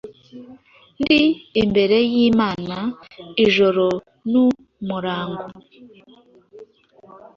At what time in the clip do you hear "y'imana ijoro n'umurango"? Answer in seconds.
2.13-5.45